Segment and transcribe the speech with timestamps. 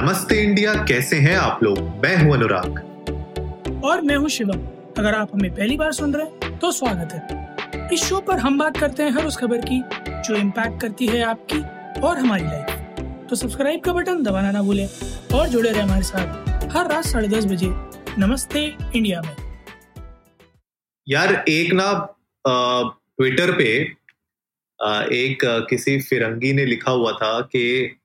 [0.00, 1.78] नमस्ते इंडिया कैसे हैं आप लोग?
[2.02, 4.60] मैं हूँ अनुराग। और मैं हूँ शिवम।
[4.98, 8.56] अगर आप हमें पहली बार सुन रहे हैं तो स्वागत है। इस शो पर हम
[8.58, 11.60] बात करते हैं हर उस खबर की जो इम्पैक्ट करती है आपकी
[12.00, 14.86] और हमारी लाइफ तो सब्सक्राइब का बटन दबाना ना भूलें
[15.34, 17.70] और जुड़े रहे हमारे साथ हर रात साढ़े दस बजे
[18.18, 18.64] नमस्ते
[18.96, 19.36] इंडिया में।
[21.06, 21.92] यार एक ना
[22.44, 23.70] ट्विटर पे
[25.16, 27.96] एक किसी फिरंगी ने लिखा हुआ था कि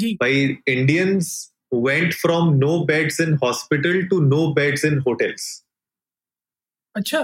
[0.00, 1.32] जी। भाई Indians
[1.74, 5.50] went from no beds in hospital to no beds in hotels
[6.94, 7.20] अच्छा।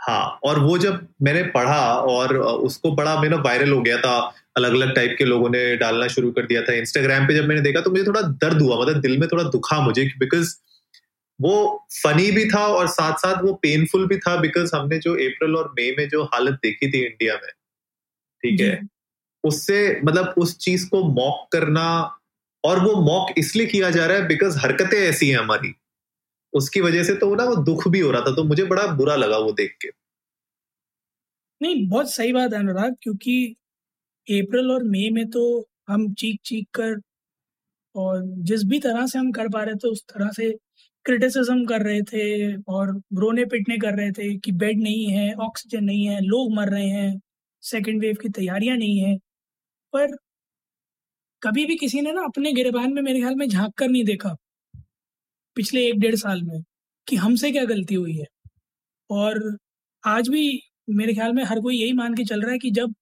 [0.00, 1.80] हाँ और वो जब मैंने पढ़ा
[2.10, 4.16] और उसको बड़ा मेरा वायरल हो गया था
[4.56, 7.60] अलग अलग टाइप के लोगों ने डालना शुरू कर दिया था इंस्टाग्राम पे जब मैंने
[7.60, 10.54] देखा तो मुझे थोड़ा दर्द हुआ मतलब दिल में थोड़ा दुखा मुझे बिकॉज़
[11.40, 11.54] वो
[11.94, 15.72] फनी भी था और साथ साथ वो पेनफुल भी था बिकॉज़ हमने जो अप्रैल और
[15.78, 17.50] मई में जो हालत देखी थी इंडिया में
[18.44, 18.76] ठीक है?
[19.46, 21.86] उससे मतलब उस चीज़ को मॉक करना
[22.64, 25.74] और वो मॉक इसलिए किया जा रहा है बिकॉज़ हरकतें ऐसी हैं हमारी।
[26.52, 29.16] उसकी वजह से तो ना वो दुख भी हो रहा था तो मुझे बड़ा बुरा
[29.16, 29.90] लगा वो देख के।
[31.60, 33.44] नहीं, बहुत सही बात है अनुराग, क्योंकि
[34.26, 35.42] अप्रैल और मई में तो
[35.88, 36.94] हम चीख चीख कर
[37.94, 40.50] और जिस भी तरह से हम कर पा रहे थे, उस तरह से
[41.04, 45.84] क्रिटिसिज्म कर रहे थे और रोने पिटने कर रहे थे कि बेड नहीं है ऑक्सीजन
[45.84, 47.20] नहीं है, लोग मर रहे हैं
[47.62, 49.16] सेकेंड वेव की तैयारियाँ नहीं है।
[49.92, 50.16] पर
[51.42, 54.36] कभी भी किसी ने ना अपने गिरबान में मेरे ख्याल में झाँक कर नहीं देखा
[55.56, 56.62] पिछले एक डेढ़ साल में
[57.06, 58.26] कि हमसे क्या गलती हुई है।
[59.10, 59.56] और
[60.04, 60.42] आज भी
[60.90, 62.94] मेरे ख्याल में हर कोई यही मान के चल रहा है कि जब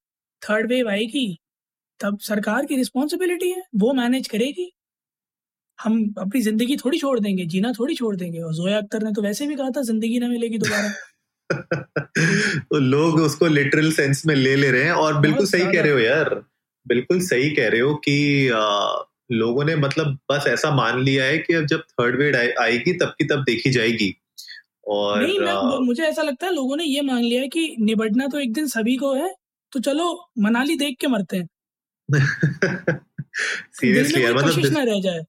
[0.42, 1.26] थर्ड वेव आएगी
[2.00, 4.70] तब सरकार की रिस्पॉन्सिबिलिटी है वो मैनेज करेगी।
[5.78, 9.22] हम अपनी ज़िंदगी थोड़ी छोड़ देंगे जीना थोड़ी छोड़ देंगे। और जोया अख्तर ने तो
[9.22, 10.92] वैसे भी कहा था ज़िंदगी ना मिलेगी दोबारा।
[12.60, 15.92] तो लोग उसको लिटरल सेंस में ले ले रहे हैं और बिल्कुल सही कह रहे
[15.92, 16.34] हो यार।
[16.88, 18.96] बिल्कुल सही कह रहे हो कि आ,
[19.32, 23.06] लोगों ने मतलब बस ऐसा मान लिया है कि अब जब थर्ड वेव आएगी तब
[23.06, 24.16] की तब देखी जाएगी।
[24.86, 27.76] और नहीं मैं आ, मुझे ऐसा लगता है लोगों ने ये मान लिया है कि
[27.80, 29.34] निबटना तो एक दिन सभी को है
[29.72, 31.48] तो चलो मनाली देख के मरते हैं।
[33.72, 35.20] सीरियसली यार मतलब ना रह जाए।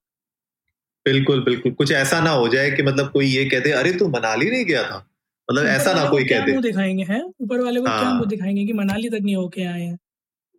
[1.06, 4.50] बिल्कुल बिल्कुल कुछ ऐसा ना हो जाए कि मतलब कोई ये कहते अरे तू मनाली
[4.50, 5.10] नहीं गया था?
[5.50, 7.22] मतलब ऐसा ना कोई क्या कह दे। मुँह दिखाएँगे हैं?
[7.40, 9.98] ऊपर वाले को क्या हाँ। मुँह दिखाएँगे कि मनाली तक नहीं होके आए हैं?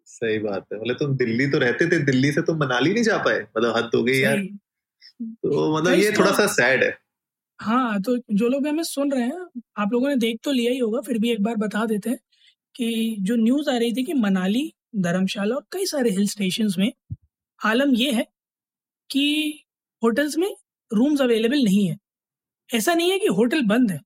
[0.08, 3.18] सही बात है। मतलब तुम दिल्ली तो रहते थे दिल्ली से तुम मनाली नहीं जा
[3.18, 3.40] पाए?
[3.58, 4.38] मतलब हद हो गई यार।
[5.22, 6.98] तो मतलब ये तो थोड़ा सा सैड है।
[7.60, 10.78] हाँ तो जो लोग हमें सुन रहे हैं आप लोगों ने देख तो लिया ही
[10.78, 12.20] होगा फिर भी एक बार बता देते हैं
[12.76, 16.92] कि जो न्यूज़ आ रही थी कि मनाली धर्मशाला और कई सारे हिल स्टेशन में
[17.62, 18.26] आलम ये है
[19.10, 19.26] कि
[20.04, 20.50] होटल्स में
[20.92, 21.98] रूम्स अवेलेबल नहीं है।
[22.70, 24.00] ऐसा नहीं है कि होटल बंद है।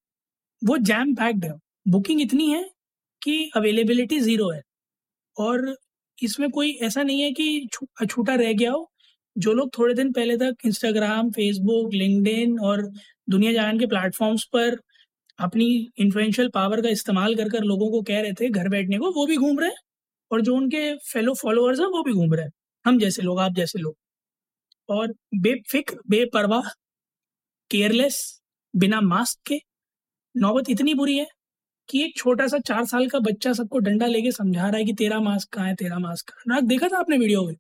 [0.62, 1.54] वो जैम पैक्ड है।
[1.88, 2.64] बुकिंग इतनी है
[3.22, 4.62] कि अवेलेबिलिटी ज़ीरो है।
[5.38, 5.78] और
[6.22, 7.68] इसमें कोई ऐसा नहीं है कि
[8.10, 8.90] छूटा रह गया हो।
[9.36, 12.82] जो लोग थोड़े दिन पहले तक इंस्टाग्राम फेसबुक लिंक्डइन और
[13.30, 14.78] दुनिया जहान के प्लेटफॉर्म्स पर
[15.40, 15.68] अपनी
[16.00, 19.26] इन्फ्लुएंशियल पावर का इस्तेमाल कर कर लोगों को कह रहे थे घर बैठने को, वो
[19.28, 19.78] भी घूम रहे हैं
[20.32, 22.52] और जो उनके फेलो फॉलोअर्स हैं, वो भी घूम रहे हैं।
[22.86, 23.96] हम जैसे लोग, आप जैसे लोग।
[24.90, 26.70] और बेफिक्र, बेपरवाह
[27.72, 28.42] केयरलेस
[28.76, 29.60] बिना मास्क के
[30.36, 31.28] नौबत इतनी बुरी है
[31.92, 34.94] कि एक छोटा सा चार साल का बच्चा सबको डंडा लेके समझा रहा है कि
[34.94, 37.56] तेरा मास्क कहाँ है, तेरा मास्क कहाँ है। देखा था आपने वीडियो में?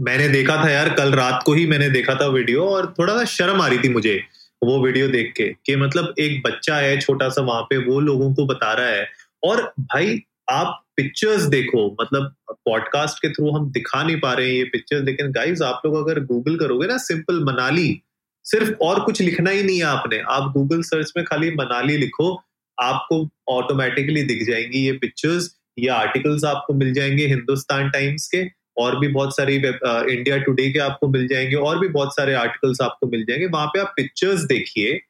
[0.00, 3.24] मैंने देखा था यार, कल रात को ही मैंने देखा था वीडियो और थोड़ा सा
[3.24, 4.20] शर्म आ रही थी मुझे
[4.64, 8.34] वो वीडियो देख के कि मतलब एक बच्चा है छोटा सा वहाँ पे, वो लोगों
[8.34, 9.06] को बता रहा है।
[9.44, 10.20] और भाई,
[10.50, 15.04] आप पिक्चर्स देखो मतलब पॉडकास्ट के थ्रू हम दिखा नहीं पा रहे हैं ये पिक्चर्स
[15.04, 18.00] लेकिन गाइस आप लोग अगर गूगल करोगे ना सिंपल मनाली,
[18.44, 22.34] सिर्फ़ और कुछ लिखना ही नहीं है आपने। आप गूगल सर्च में खाली मनाली लिखो
[22.80, 28.44] आपको ऑटोमेटिकली दिख जाएँगी ये पिक्चर्स ये आर्टिकल्स आपको मिल जाएँगे हिंदुस्तान टाइम्स के,
[28.78, 32.80] और भी बहुत सारी इंडिया टुडे के आपको मिल जाएँगे, और भी बहुत सारे आर्टिकल्स
[32.82, 35.00] आपको मिल जाएँगे। वहाँ पे आप पिक्चर्स देखिए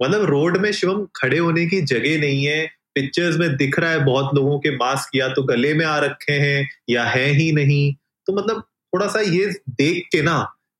[0.00, 2.66] मतलब रोड में शिवम खड़े होने की जगह नहीं है।
[2.96, 6.32] पिक्चर्स में दिख रहा है बहुत लोगों के मास्क या तो गले में आ रखे
[6.34, 7.94] हैं या है ही नहीं।
[8.26, 8.60] तो मतलब
[8.92, 10.38] थोड़ा सा ये देख के ना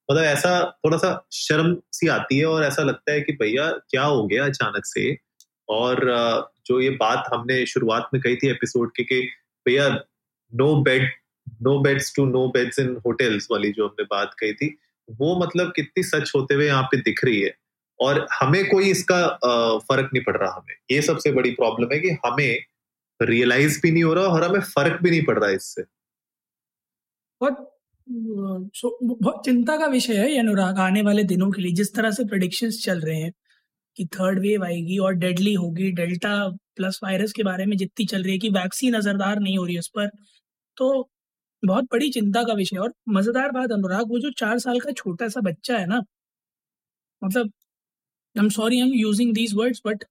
[0.08, 4.02] मतलब ऐसा थोड़ा सा शर्म सी आती है और ऐसा लगता है कि भैया क्या
[4.04, 5.12] हो गया अचानक से?
[5.68, 6.04] और
[6.66, 9.20] जो ये बात हमने शुरुआत में कही थी एपिसोड के कि
[9.66, 9.88] भैया
[10.52, 11.10] no bed
[11.62, 14.78] no beds to no beds in hotels वाली जो हमने बात कही थी,
[15.10, 17.54] वो मतलब कितनी सच होते हुए यहाँ पे दिख रही है।
[18.00, 19.26] और हमें कोई इसका
[19.78, 22.64] फ़र्क नहीं पड़ रहा हमें। ये सबसे बड़ी प्रॉब्लम है कि हमें
[23.22, 25.82] रियलाइज़ भी नहीं हो रहा और हमें फ़र्क भी नहीं पड़ रहा इससे।
[27.40, 27.70] बहुत
[29.44, 33.00] चिंता का विषय है अनुराग, आने वाले दिनों के लिए, जिस तरह से प्रेडिक्शंस चल
[33.00, 33.32] रहे हैं।
[33.96, 36.34] कि थर्ड वेव आएगी और डेडली होगी डेल्टा
[36.76, 39.74] प्लस वायरस के बारे में जितनी चल रही है कि वैक्सीन असरदार नहीं हो रही
[39.74, 40.08] है उस पर
[40.76, 40.90] तो
[41.62, 45.40] बहुत बड़ी चिंता का विषय और मज़ेदार बात अनुराग वो जो चार साल का छोटा-सा
[45.42, 46.02] बच्चा है ना
[47.22, 47.50] मतलब
[48.36, 50.04] I am sorry I am using these words but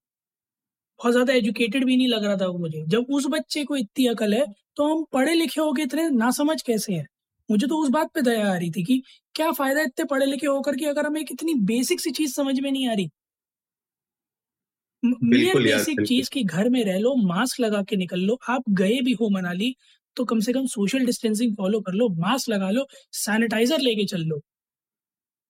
[1.00, 4.06] बहुत ज़्यादा एजुकेटेड भी नहीं लग रहा था वो मुझे। जब उस बच्चे को इतनी
[4.08, 4.46] अकल है,
[4.78, 7.06] तो हम पढ़े-लिखे होके इतने नासमझ कैसे हैं?
[7.50, 9.02] मुझे तो उस बात पे दया आ रही थी कि
[9.36, 12.72] क्या फ़ायदा इतने पढ़े-लिखे होकर के अगर हमें एक इतनी बेसिक सी चीज़ समझ में
[12.72, 13.10] नहीं आ रही।
[15.04, 18.38] बिल्कुल यार, बेसिक बिल्कुल। चीज़ की घर में रह लो, मास्क लगा के निकल लो।
[18.50, 19.74] आप गए भी हो मनाली,
[20.18, 22.86] तो कम से कम सोशल डिस्टेंसिंग फ़ॉलो कर लो, मास्क लगा लो,
[23.16, 24.42] सैनिटाइज़र लेके चल लो।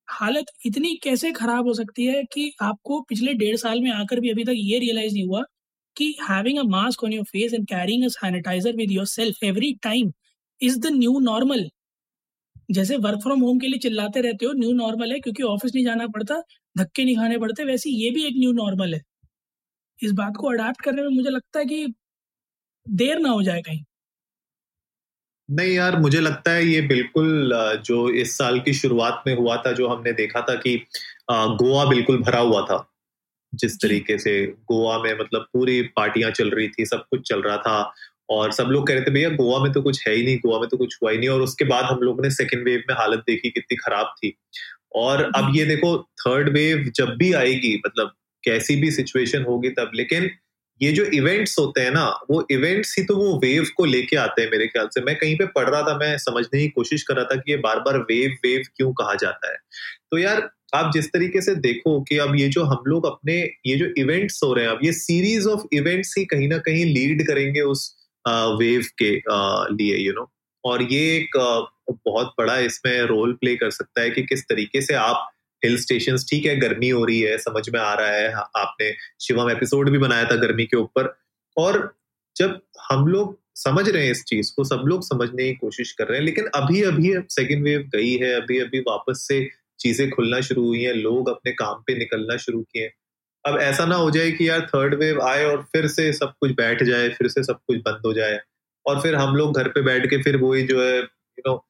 [0.07, 4.29] हालत इतनी कैसे खराब हो सकती है कि आपको पिछले डेढ़ साल में आकर भी
[4.31, 5.41] अभी तक ये रियलाइज़ नहीं हुआ
[5.95, 10.11] कि having a mask on your face and carrying a sanitiser with yourself every time
[10.61, 11.69] is the new normal.
[12.69, 15.83] जैसे वर्क फ्रॉम होम के लिए चिल्लाते रहते हो न्यू नॉर्मल है क्योंकि ऑफ़िस नहीं
[15.85, 16.41] जाना पड़ता,
[16.75, 19.01] धक्के नहीं खाने पड़ते, वैसे ये भी एक न्यू नॉर्मल है।
[19.99, 21.93] इस बात को अडॉप्ट करने में मुझे लगता है कि
[22.85, 23.83] देर ना हो जाए कहीं।
[25.49, 27.53] नहीं यार, मुझे लगता है ये बिल्कुल
[27.85, 30.75] जो इस साल की शुरुआत में हुआ था, जो हमने देखा था कि
[31.31, 32.87] गोवा बिल्कुल भरा हुआ था।
[33.53, 37.57] जिस तरीके से गोवा में मतलब पूरी पार्टियाँ चल रही थी, सब कुछ चल रहा
[37.57, 37.93] था
[38.29, 40.59] और सब लोग कह रहे थे भैया गोवा में तो कुछ है ही नहीं, गोवा
[40.59, 42.95] में तो कुछ हुआ ही नहीं और उसके बाद हम लोगों ने सेकेंड वेव में
[42.95, 44.33] हालत देखी कितनी खराब थी।
[44.95, 48.13] और अब ये देखो थर्ड वेव जब भी आएगी मतलब
[48.45, 50.29] कैसी भी सिचुएशन होगी तब लेकिन
[50.81, 54.41] ये जो इवेंट्स होते हैं ना, वो इवेंट्स ही तो वो वेव को लेके आते
[54.41, 57.15] हैं मेरे ख्याल से। मैं कहीं पे पढ़ रहा था, मैं समझने की कोशिश कर
[57.15, 59.57] रहा था कि ये बार-बार वेव, वेव क्यों कहा जाता है।
[60.11, 63.35] तो यार आप जिस तरीके से देखो कि अब ये जो हम लोग अपने
[63.65, 66.85] ये जो इवेंट्स हो रहे हैं, अब ये सीरीज़ ऑफ़ इवेंट्स ही कहीं ना कहीं
[66.85, 67.95] लीड करेंगे उस
[68.27, 69.11] वेव के
[69.75, 70.29] लिए यू नो
[70.63, 71.37] और ये एक
[71.89, 75.32] बहुत बड़ा इसमें रोल प्ले कर सकता है कि किस तरीके से आप
[75.65, 79.49] हिल स्टेशंस ठीक है, गर्मी हो रही है, समझ में आ रहा है। आपने शिवम
[79.49, 81.17] एपिसोड भी बनाया था गर्मी के ऊपर
[81.57, 81.95] और
[82.37, 82.61] जब
[82.91, 86.17] हम लोग समझ रहे हैं इस चीज़ को, सब लोग समझने की कोशिश कर रहे
[86.17, 89.49] हैं, लेकिन अभी-अभी अब सेकंड वेव गई है, अभी-अभी वापस से
[89.79, 92.91] चीज़ें खुलना शुरू हुई हैं, लोग अपने काम पे निकलना शुरू किए
[93.45, 96.51] अब ऐसा ना हो जाए कि यार थर्ड वेव आए और फिर से सब कुछ
[96.51, 98.39] बैठ जाए, फिर से सब कुछ बंद हो जाए
[98.85, 101.65] और फिर हम लोग घर पे बैठ के फिर वही जो है यू नो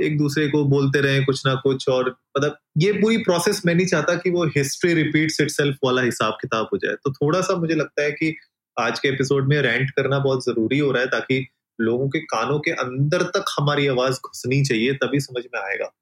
[0.00, 3.86] एक दूसरे को बोलते रहे कुछ ना कुछ और मतलब ये पूरी प्रोसेस मैं नहीं
[3.86, 8.10] चाहता कि वो हिस्ट्री रिपीट्स इटसेल्फ वाला हिसाब-किताब हो जाए। तो थोड़ा-सा मुझे लगता है
[8.10, 8.36] कि
[8.80, 11.48] आज के एपिसोड में रेंट करना बहुत ज़रूरी हो रहा है ताकि
[11.80, 15.94] लोगों के कानों के अंदर तक हमारी आवाज़ घुसनी चाहिए, तभी समझ में आएगा।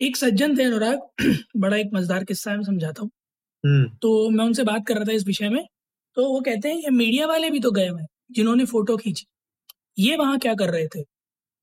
[0.00, 1.00] एक सज्जन थे अनुराग,
[1.56, 3.10] बड़ा एक मज़ेदार किस्सा है मैं समझाता हूँ।
[3.88, 5.66] तो मैं उनसे बात कर रहा था इस विषय में,
[6.14, 9.26] तो वो कहते हैं ये मीडिया वाले भी तो गए हुए जिन्होंने फ़ोटो खींची।
[9.98, 11.15] ये वहाँ क्या कर रहे थे?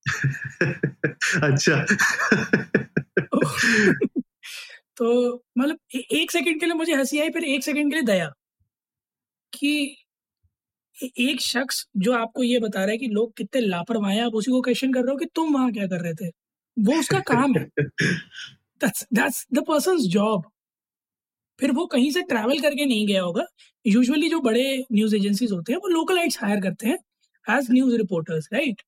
[1.43, 1.85] अच्छा।
[4.97, 5.77] तो मतलब
[6.11, 8.31] एक सेकंड के लिए मुझे हँसी आई फिर एक सेकंड के लिए दया।
[9.53, 9.95] कि
[11.19, 14.51] एक शख्स जो आपको ये बता रहा है कि लोग कितने लापरवाह हैं, आप उसी
[14.51, 16.27] को क्वेश्चन कर रहे हो कि तुम वहाँ क्या कर रहे थे?
[16.77, 17.65] वो उसका काम है।
[18.81, 20.43] That's that's the person's job.
[21.59, 23.45] फिर वो कहीं से ट्रैवल करके नहीं गया होगा।
[23.85, 26.97] यूजुअली जो बड़े न्यूज़ एजेंसीज़ होते हैं, वो लोकलाइट्स हायर करते हैं
[27.47, 28.81] एज़ न्यूज़ रिपोर्टर्स, राइट?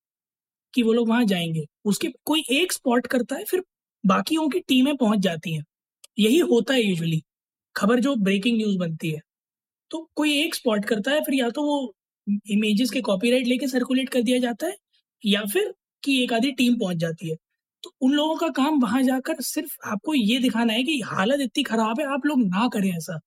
[0.75, 3.63] कि वो लोग वहाँ जाएँगे उसके कोई एक स्पॉट करता है, फिर
[4.03, 5.63] बाकियों की टीमें पहुँच जाती हैं।
[6.19, 7.21] यही होता है यूजुअली,
[7.75, 9.19] खबर जो ब्रेकिंग न्यूज़ बनती है।
[9.91, 11.93] तो कोई एक स्पॉट करता है, फिर या तो वो
[12.49, 14.75] इमेजेस के कॉपीराइट लेके सर्कुलेट कर दिया जाता है
[15.23, 15.73] या फिर
[16.03, 17.35] कि एक आधी टीम पहुँच जाती है।
[17.83, 21.63] तो उन लोगों का काम वहाँ जाकर सिर्फ़ आपको ये दिखाना है कि हालत इतनी
[21.65, 23.19] खराब है, आप लोग ना करें ऐसा।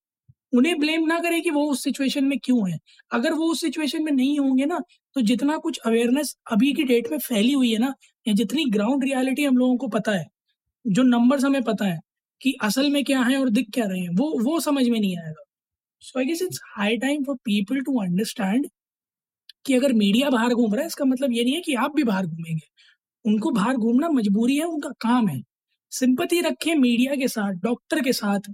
[0.52, 2.78] उन्हें ब्लेम ना करें कि वो उस सिचुएशन में क्यों है
[3.11, 4.81] अगर वो उस सिचुएशन में नहीं होंगे ना,
[5.19, 7.93] तो जितना कुछ अवेयरनेस अभी की डेट में फैली हुई है ना,
[8.27, 10.27] या जितनी ग्राउंड रियलिटी हम लोगों को पता है,
[10.85, 11.99] जो नंबर्स हमें पता है
[12.41, 15.17] कि असल में क्या है और दिख क्या रहे हैं, वो वो समझ में नहीं
[15.19, 15.45] आएगा।
[16.03, 18.67] So I guess it's high time for people to understand
[19.67, 22.05] कि अगर मीडिया बाहर घूम रहा है, इसका मतलब ये नहीं है कि आप भी
[22.05, 22.67] बाहर घूमेंगे।
[23.25, 25.41] उनको बाहर घूमना मजबूरी है, उनका काम है।
[25.93, 28.51] सिम्पैथी रखें मीडिया के साथ, डॉक्टर के साथ,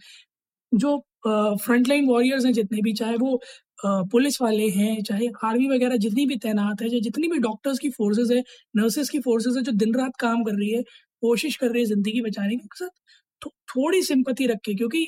[0.72, 3.40] जो फ्रंटलाइन वॉरियर्स हैं जितने भी, चाहे वो
[3.84, 7.90] पुलिस वाले हैं, चाहे आर्मी वगैरह जितनी भी तैनात है, चाहे जितनी भी डॉक्टर्स की
[7.90, 8.42] फ़ोर्सेज़ है,
[8.74, 10.82] नर्सेज़ की फ़ोर्सेज़ है, जो दिन-रात काम कर रही है,
[11.22, 12.88] कोशिश कर रही है ज़िंदगी बचाने की, साथ
[13.42, 15.06] थो थोड़ी सिम्पैथी रखे क्योंकि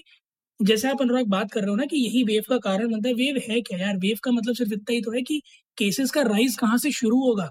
[0.61, 3.15] जैसे आप अनुराग बात कर रहे हो ना कि यही वेव का कारण बनता है,
[3.17, 3.97] वेव है क्या यार?
[3.99, 5.41] वेव का मतलब सिर्फ़ इतना ही तो है कि
[5.79, 7.51] केसेस का राइज़ कहाँ से शुरू होगा।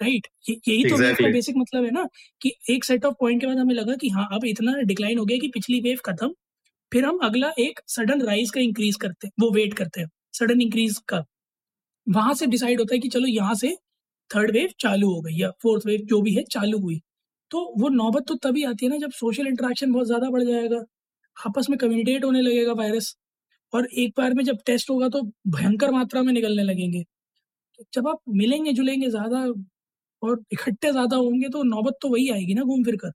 [0.00, 0.26] राइट?
[0.48, 2.06] ये यही तो वेव का बेसिक मतलब है ना
[2.42, 5.24] कि एक सेट ऑफ़ पॉइंट के बाद हमें लगा कि हाँ, अब इतना डिक्लाइन हो
[5.24, 6.28] गया कि पिछली वेव खत्म,
[6.92, 10.60] फिर हम अगला एक सडन राइज़ का इंक्रीज़ करते हैं, वो वेट करते हैं, सडन
[10.62, 11.24] इंक्रीज़ का।
[12.06, 13.76] वहाँ से डिसाइड होता है कि चलो यहाँ से
[14.30, 17.00] थर्ड वेव चालू हो गई या फोर्थ वेव जो भी है चालू हुई।
[17.50, 20.82] तो वो नौबत तो तभी आती है ना जब सोशल इंटरैक्शन बहुत ज़्यादा बढ़ जाएगा,
[21.36, 23.16] आपस में कम्युनिकेट होने लगेगा वायरस
[23.72, 27.02] और एक बार में जब टेस्ट होगा तो भयंकर मात्रा में निकलने लगेंगे।
[27.78, 29.44] तो जब आप मिलेंगे-जुलेंगे ज़्यादा
[30.22, 33.12] और इकट्ठे ज़्यादा होंगे तो नौबत तो वही आएगी ना घूम फिर कर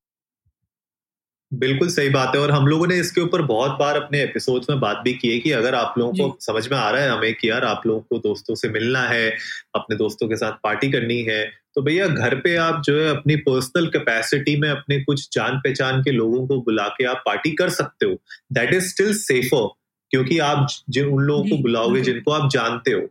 [1.51, 4.79] बिल्कुल सही बात है और हम लोगों ने इसके ऊपर बहुत बार अपने एपिसोड्स में
[4.79, 7.33] बात भी की है कि अगर आप लोगों को समझ में आ रहा है हमें
[7.33, 9.29] कि यार आप लोगों को दोस्तों से मिलना है
[9.75, 11.43] अपने दोस्तों के साथ पार्टी करनी है
[11.75, 16.01] तो भैया घर पे आप जो है अपनी पर्सनल कैपेसिटी में अपने कुछ जान पहचान
[16.01, 18.17] के लोगों को बुला के आप पार्टी कर सकते हो।
[18.53, 19.67] दैट इज़ स्टिल सेफर
[20.11, 23.01] क्योंकि आप जिन उन लोगों को बुलाओगे जिनको आप जानते हो।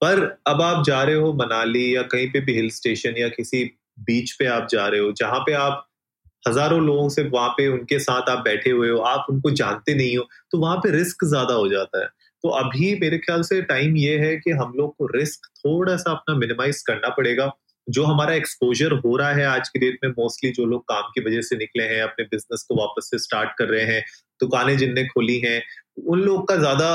[0.00, 3.64] पर अब आप जा रहे हो मनाली या कहीं पे भी हिल स्टेशन या किसी
[4.00, 5.86] बीच पे आप जा रहे हो जहाँ पे आप
[6.44, 10.16] हज़ारों लोगों से वहाँ पे उनके साथ आप बैठे हुए हो आप उनको जानते नहीं
[10.16, 12.06] हो तो वहाँ पे रिस्क ज़्यादा हो जाता है।
[12.44, 16.10] तो अभी मेरे ख्याल से टाइम ये है कि हम लोग को रिस्क थोड़ा सा
[16.10, 17.50] अपना मिनिमाइज करना पड़ेगा।
[17.86, 21.20] जो हमारा एक्सपोजर हो रहा है आज की डेट में मोस्टली जो लोग काम की
[21.24, 24.02] वजह से निकले हैं अपने बिज़नेस को वापस से स्टार्ट कर रहे हैं
[24.40, 25.62] दुकानें जिनने खोली हैं
[26.06, 26.88] उन लोग का ज़्यादा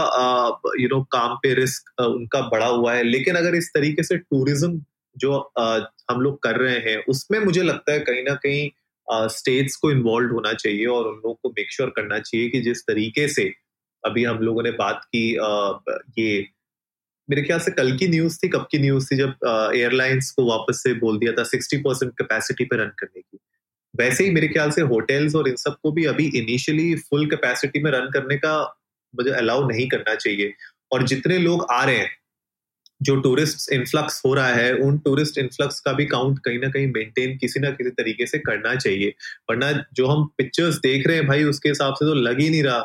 [0.80, 4.18] यू नो काम पे रिस्क आ, उनका बढ़ा हुआ है। लेकिन अगर इस तरीके से
[4.18, 4.82] टूरिज़्म
[5.16, 5.80] जो आ,
[6.12, 8.70] हम लोग कर रहे हैं उसमें मुझे लगता है कहीं ना कहीं
[9.12, 12.82] स्टेट्स को इन्वॉल्व होना चाहिए और उन लोगों को मेक श्योर करना चाहिए कि जिस
[12.82, 13.52] तरीके से
[14.04, 15.28] अभी हम लोगों ने बात की
[16.20, 16.48] ये
[17.30, 19.34] मेरे ख्याल से कल की न्यूज़ थी, कब की न्यूज़ थी जब
[19.76, 23.38] एयरलाइंस को वापस से बोल दिया था सिक्सटी परसेंट कैपेसिटी पे रन करने की।
[23.94, 27.92] वैसे ही मेरे ख्याल से होटल्स और इन सबको भी अभी इनिशियली फुल कैपेसिटी में
[27.92, 28.56] रन करने का
[29.14, 30.54] मुझे अलाउ नहीं करना चाहिए।
[30.92, 32.10] और जितने लोग आ रहे हैं
[33.02, 36.88] जो टूरिस्ट इन्फ्लक्स हो रहा है उन टूरिस्ट इन्फ्लक्स का भी काउंट कहीं ना कहीं
[36.88, 39.14] मेंटेन किसी ना किसी तरीके से करना चाहिए
[39.50, 42.64] वरना जो हम पिक्चर्स देख रहे हैं भाई उसके हिसाब से तो लग ही नहीं
[42.64, 42.80] रहा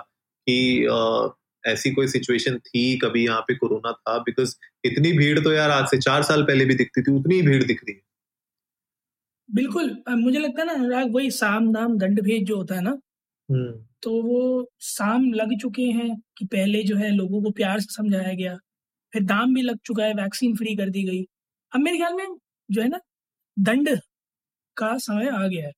[0.46, 1.28] कि आ,
[1.64, 4.54] ऐसी कोई सिचुएशन थी कभी यहाँ पे कोरोना था बिकॉज़
[4.84, 7.80] इतनी भीड़ तो यार आज से चार साल पहले भी दिखती थी उतनी भीड़ दिख
[7.84, 8.02] रही है
[9.48, 12.98] बिल्कुल मुझे लगता है ना अनुराग वही साम दाम दंड भेद जो होता है ना
[13.48, 17.94] हम्म। तो वो साम लग चुके हैं कि पहले जो है लोगों को प्यार से
[17.94, 18.56] समझाया गया
[19.14, 21.24] फिर दाम भी लग चुका है वैक्सीन फ्री कर दी गई।
[21.72, 22.36] अब मेरे ख्याल में
[22.70, 23.00] जो है ना
[23.58, 23.98] दंड
[24.76, 25.72] का समय आ गया है।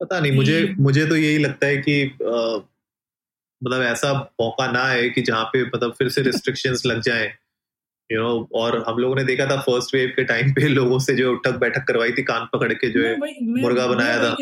[0.00, 2.04] पता नहीं मुझे मुझे तो यही लगता है कि
[3.62, 7.28] मतलब ऐसा मौका ना है कि जहाँ पे मतलब फिर से रिस्ट्रिक्शंस लग जाएँ
[8.10, 11.14] यू नो और हम लोगों ने देखा था फ़र्स्ट वेव के टाइम पे लोगों से
[11.14, 13.16] जो उठक बैठक करवाई थी कान पकड़ के जो है
[13.62, 14.34] मुर्गा बनाया था।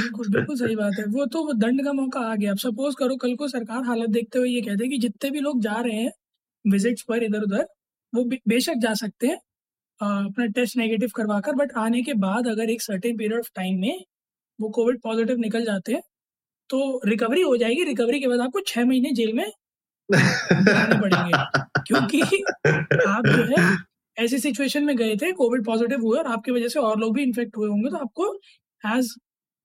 [0.00, 2.96] बिल्कुल बिल्कुल सही बात है। वो तो वो दंड का मौका आ गया। अब सपोज़
[2.96, 5.80] करो कल को सरकार हालत देखते हुए ये कहते हैं कि जितने भी लोग जा
[5.80, 6.12] रहे हैं
[6.66, 7.66] विजिट्स पर इधर उधर,
[8.12, 9.36] वो बेशक जा सकते हैं
[10.00, 14.04] अपना टेस्ट नेगेटिव करवाकर बट आने के बाद अगर एक सर्टेन पीरियड ऑफ़ टाइम में
[14.58, 16.02] वो कोविड पॉजिटिव निकल जाते हैं
[16.70, 19.50] तो रिकवरी हो जाएगी। रिकवरी के बाद आपको छह महीने जेल में
[20.08, 21.32] पड़ेंगे।
[21.80, 23.76] क्योंकि आप जो है,
[24.16, 27.22] ऐसी सिचुएशन में गए थे कोविड पॉजिटिव हुए और आपकी वजह से और लोग भी
[27.22, 28.32] इन्फेक्ट हुए होंगे तो आपको
[28.88, 29.14] एज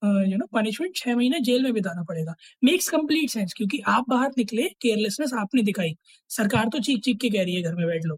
[0.02, 4.32] यू नो पनिशमेंट छह महीने जेल में बिताना पड़ेगा। मेक्स कंप्लीट सेंस क्योंकि आप बाहर
[4.38, 5.96] निकले केयरलेसनेस आपने दिखाई।
[6.32, 8.18] सरकार तो चीख चीख के कह रही है घर में बैठ लो।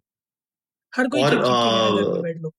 [0.94, 2.52] हर कोई चीख चीख के बैठ लो।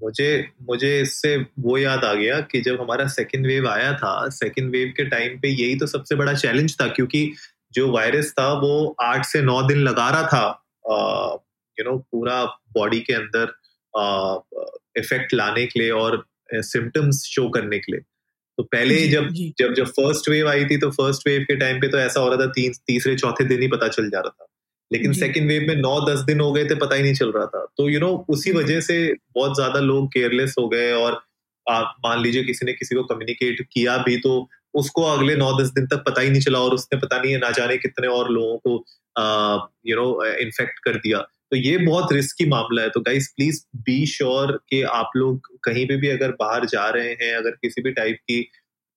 [0.00, 0.30] मुझे
[0.62, 4.92] मुझे इससे वो याद आ गया कि जब हमारा सेकेंड वेव आया था सेकेंड वेव
[4.96, 7.32] के टाइम पे यही तो सबसे बड़ा चैलेंज था क्योंकि
[7.74, 10.44] जो वायरस था वो आठ से नौ दिन लगा रहा था।
[11.78, 13.52] यू नो पूरा बॉडी के अंदर
[15.00, 18.00] इफ़ेक्ट लाने के लिए और सिम्टम्स शो करने के लिए।
[18.58, 19.52] तो पहले जी, जब जी.
[19.58, 22.28] जब जब फ़र्स्ट वेव आई थी तो फ़र्स्ट वेव के टाइम पे तो ऐसा हो
[22.28, 24.46] रहा था तीन तीसरे चौथे दिन ही पता चल जा रहा था।
[24.90, 27.46] लेकिन सेकंड वेव में नौ दस दिन हो गए थे पता ही नहीं चल रहा
[27.46, 30.92] था। तो यू you नो know, उसी वजह से बहुत ज़्यादा लोग केयरलेस हो गए
[30.92, 31.20] और
[31.66, 35.68] आप मान लीजिए किसी ने किसी को कम्युनिकेट किया भी तो उसको अगले नौ दस
[35.68, 38.30] दिन तक पता ही नहीं चला और उसने पता नहीं है ना जाने कितने और
[38.30, 38.84] लोगों को
[39.86, 41.18] यू नो इन्फेक्ट कर दिया।
[41.52, 45.86] तो ये बहुत रिस्की मामला है। तो गाइस प्लीज़ बी श्योर कि आप लोग कहीं
[45.88, 48.40] पे भी अगर बाहर जा रहे हैं, अगर किसी भी टाइप की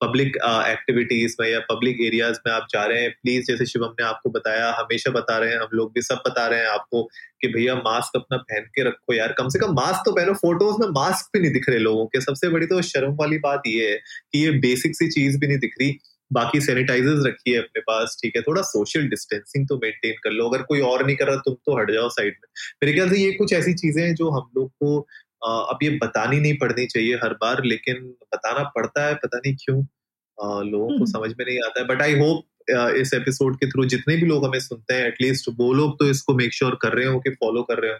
[0.01, 0.35] पब्लिक
[0.67, 4.29] एक्टिविटीज़ में या पब्लिक एरियाज़ में आप जा रहे हैं प्लीज़ जैसे शिवम ने आपको
[4.29, 7.03] बताया, हमेशा बता रहे हैं, हम लोग भी सब बता रहे हैं आपको
[7.41, 10.81] कि भैया मास्क अपना पहन के रखो यार। कम से कम मास्क तो पहनो फ़ोटोज़
[10.81, 13.89] में मास्क भी नहीं दिख रहे लोगों के। सबसे बड़ी तो शर्म वाली बात ये
[13.91, 15.97] है कि ये बेसिक सी चीज़ भी नहीं दिख रही।
[16.31, 18.41] बाकी सैनिटाइजर्स रखिए अपने पास ठीक है?
[18.41, 21.79] थोड़ा सोशल डिस्टेंसिंग तो मेंटेन कर लो। अगर कोई और नहीं कर रहा तुम तो
[21.79, 22.47] हट जाओ साइड में।
[22.83, 24.99] मेरे ख्याल से ये कुछ ऐसी चीज़ें हैं जो हम लोग को
[25.41, 27.95] अब ये बतानी नहीं पड़नी चाहिए हर बार लेकिन
[28.33, 29.77] बताना पड़ता है पता नहीं क्यों
[30.67, 33.85] लोगों को हम्म। समझ में नहीं आता है। बट आई होप इस एपिसोड के थ्रू
[33.85, 36.97] जितने भी लोग हमें सुनते हैं एटलीस्ट वो लोग तो इसको मेक श्योर sure कर
[36.97, 37.97] रहे हो कि फॉलो कर रहे हो।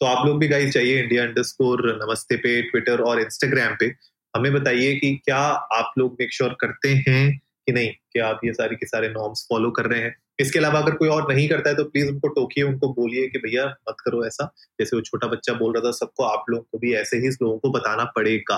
[0.00, 3.86] तो आप लोग भी गाइस चाहिए इंडिया अंडर नमस्ते पे ट्विटर और इंस्टाग्राम पे।
[4.34, 5.38] हमें बताइए कि क्या
[5.74, 9.08] आप लोग मेक श्योर sure करते हैं कि नहीं, कि आप ये सारी के सारे
[9.08, 12.08] नॉर्म्स फॉलो कर रहे हैं। इसके अलावा अगर कोई और नहीं करता है तो प्लीज़
[12.08, 14.44] उनको टोकिए, उनको बोलिए कि भैया मत करो ऐसा।
[14.80, 17.58] जैसे वो छोटा बच्चा बोल रहा था, सबको आप लोगों को भी ऐसे ही लोगों
[17.58, 18.56] को बताना पड़ेगा।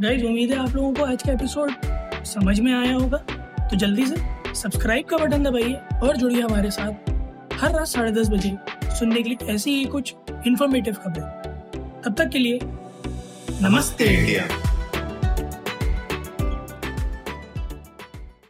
[0.00, 3.18] गाइस उम्मीद है आप लोगों को आज का एपिसोड समझ में आया होगा।
[3.60, 4.16] तो जल्दी से
[4.54, 7.10] सब्सक्राइब का बटन दबाइए और जुड़िए हमारे साथ
[7.54, 8.56] हर रात साढ़े दस बजे
[8.98, 10.14] सुनने के लिए ऐसी ही कुछ
[10.46, 12.58] इन्फॉर्मेटिव खबरें। तब तक के लिए
[13.62, 14.71] नमस्ते इंडिया।